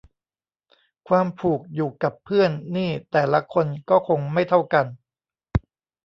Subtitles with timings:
[1.07, 4.85] ความผูกอยู่กับเพื่อนนี่แต่ละคนก็คงไม่เท่ากัน